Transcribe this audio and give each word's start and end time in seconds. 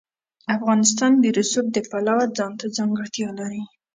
افغانستان 0.55 1.11
د 1.19 1.25
رسوب 1.37 1.65
د 1.73 1.77
پلوه 1.89 2.25
ځانته 2.37 2.65
ځانګړتیا 2.77 3.29
لري. 3.39 3.63